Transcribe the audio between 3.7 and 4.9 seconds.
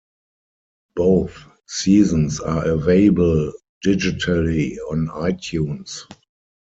digitally